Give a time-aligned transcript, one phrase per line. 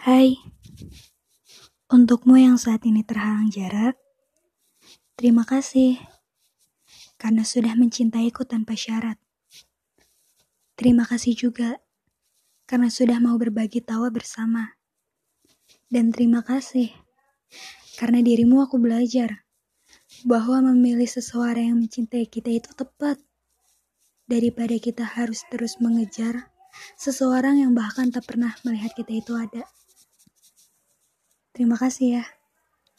[0.00, 0.32] Hai,
[1.92, 4.00] untukmu yang saat ini terhalang jarak,
[5.12, 6.00] terima kasih
[7.20, 9.20] karena sudah mencintaiku tanpa syarat.
[10.72, 11.84] Terima kasih juga
[12.64, 14.72] karena sudah mau berbagi tawa bersama.
[15.92, 16.88] Dan terima kasih
[18.00, 19.44] karena dirimu aku belajar
[20.24, 23.20] bahwa memilih seseorang yang mencintai kita itu tepat
[24.24, 26.48] daripada kita harus terus mengejar
[26.96, 29.68] seseorang yang bahkan tak pernah melihat kita itu ada.
[31.60, 32.39] Terima kasih ya.